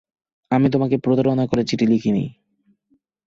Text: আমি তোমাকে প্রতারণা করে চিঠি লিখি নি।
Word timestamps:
আমি 0.51 0.67
তোমাকে 0.69 0.95
প্রতারণা 0.97 1.45
করে 1.47 1.63
চিঠি 1.63 1.85
লিখি 1.87 2.11
নি। 2.11 2.25